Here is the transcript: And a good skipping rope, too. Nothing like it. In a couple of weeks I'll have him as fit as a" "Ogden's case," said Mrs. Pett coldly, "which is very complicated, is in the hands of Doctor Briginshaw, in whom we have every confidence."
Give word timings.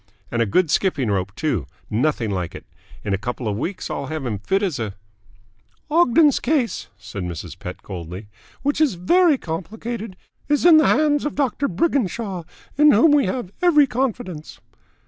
And 0.31 0.41
a 0.41 0.47
good 0.47 0.71
skipping 0.71 1.11
rope, 1.11 1.35
too. 1.35 1.67
Nothing 1.87 2.31
like 2.31 2.55
it. 2.55 2.65
In 3.03 3.13
a 3.13 3.19
couple 3.19 3.47
of 3.47 3.55
weeks 3.55 3.87
I'll 3.87 4.07
have 4.07 4.25
him 4.25 4.33
as 4.41 4.47
fit 4.47 4.63
as 4.63 4.79
a" 4.79 4.95
"Ogden's 5.91 6.39
case," 6.39 6.87
said 6.97 7.21
Mrs. 7.21 7.59
Pett 7.59 7.83
coldly, 7.83 8.27
"which 8.63 8.81
is 8.81 8.95
very 8.95 9.37
complicated, 9.37 10.15
is 10.49 10.65
in 10.65 10.77
the 10.77 10.87
hands 10.87 11.23
of 11.23 11.35
Doctor 11.35 11.69
Briginshaw, 11.69 12.45
in 12.79 12.89
whom 12.89 13.11
we 13.11 13.27
have 13.27 13.51
every 13.61 13.85
confidence." 13.85 14.59